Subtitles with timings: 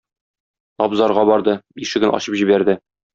[0.85, 1.55] Абзарга барды,
[1.87, 2.77] ишеген ачып җибәрде.